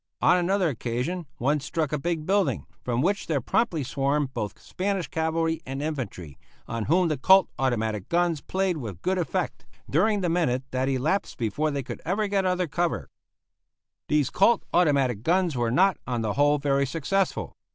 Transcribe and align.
On 0.19 0.35
another 0.35 0.67
occasion 0.69 1.27
one 1.37 1.59
struck 1.59 1.93
a 1.93 1.99
big 1.99 2.25
building, 2.25 2.65
from 2.83 3.03
which 3.03 3.27
there 3.27 3.39
promptly 3.39 3.83
swarmed 3.83 4.33
both 4.33 4.59
Spanish 4.59 5.07
cavalry 5.07 5.61
and 5.63 5.79
infantry, 5.79 6.39
on 6.67 6.85
whom 6.85 7.07
the 7.07 7.19
Colt 7.19 7.49
automatic 7.59 8.09
guns 8.09 8.41
played 8.41 8.77
with 8.77 9.03
good 9.03 9.19
effect, 9.19 9.67
during 9.87 10.21
the 10.21 10.27
minute 10.29 10.63
that 10.71 10.89
elapsed 10.89 11.37
before 11.37 11.69
they 11.69 11.83
could 11.83 12.01
get 12.03 12.43
other 12.47 12.67
cover. 12.67 13.11
These 14.07 14.31
Colt 14.31 14.63
automatic 14.73 15.21
guns 15.21 15.55
were 15.55 15.69
not, 15.69 15.97
on 16.07 16.23
the 16.23 16.33
whole, 16.33 16.57
very 16.57 16.87
successful. 16.87 17.55